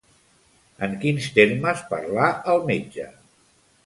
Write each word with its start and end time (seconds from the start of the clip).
En 0.87 0.95
quins 1.03 1.27
termes 1.35 1.83
parlà 1.91 2.31
el 2.55 2.65
metge? 2.71 3.07